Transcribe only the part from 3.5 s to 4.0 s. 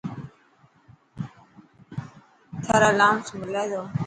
تو.